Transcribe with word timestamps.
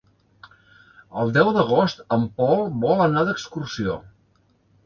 El 1.23 1.33
deu 1.35 1.51
d'agost 1.59 2.03
en 2.17 2.25
Pol 2.39 2.65
vol 2.87 3.07
anar 3.07 3.27
d'excursió. 3.29 4.03